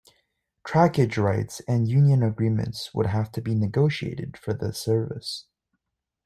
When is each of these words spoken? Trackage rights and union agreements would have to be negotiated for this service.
Trackage 0.67 1.15
rights 1.23 1.59
and 1.67 1.87
union 1.87 2.23
agreements 2.23 2.91
would 2.91 3.05
have 3.05 3.31
to 3.33 3.39
be 3.39 3.53
negotiated 3.53 4.35
for 4.35 4.51
this 4.51 4.79
service. 4.79 5.45